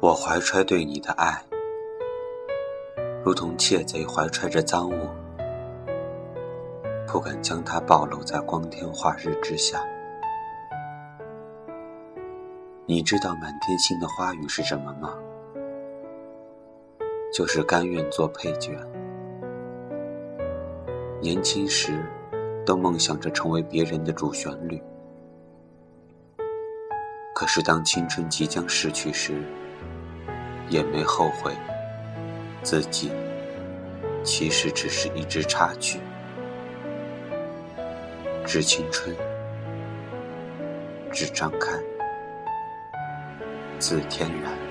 [0.00, 1.44] 我怀揣对你的爱，
[3.22, 5.08] 如同窃贼怀揣着赃物，
[7.06, 9.78] 不敢将它暴露在光天化日之下。
[12.86, 15.18] 你知道满天星的花语是什么吗？
[17.30, 18.72] 就是甘愿做配角。
[21.20, 22.02] 年轻时，
[22.64, 24.82] 都梦想着成为别人的主旋律。
[27.34, 29.42] 可是当青春即将逝去时，
[30.70, 31.52] 也没后悔，
[32.62, 33.10] 自己
[34.22, 36.00] 其实只是一支插曲，
[38.46, 39.14] 致青春，
[41.12, 41.76] 致张开，
[43.80, 44.69] 自天然。